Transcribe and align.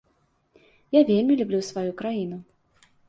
Я 0.99 1.03
вельмі 1.11 1.37
люблю 1.41 1.59
сваю 1.69 1.91
краіну. 2.01 2.37